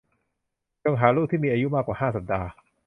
[0.83, 2.49] จงหารูปที่มีอายุมากกว่าห้าสัปดาห์